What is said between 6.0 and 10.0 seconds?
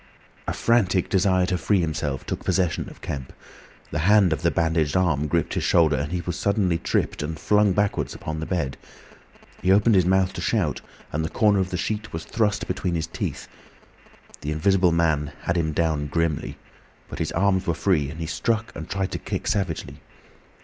he was suddenly tripped and flung backwards upon the bed. He opened